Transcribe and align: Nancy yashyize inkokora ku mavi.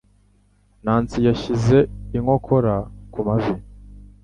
Nancy 0.83 1.17
yashyize 1.27 1.77
inkokora 2.17 2.75
ku 3.11 3.19
mavi. 3.25 3.55